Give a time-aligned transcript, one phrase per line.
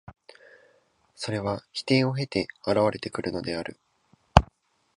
[1.13, 3.77] それは否定を経て現れてくるのである。